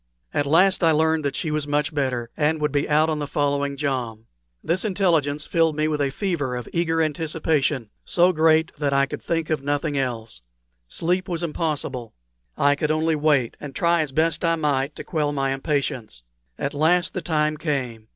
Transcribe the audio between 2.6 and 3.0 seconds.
be